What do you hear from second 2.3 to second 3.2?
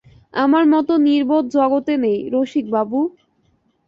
রসিকবাবু!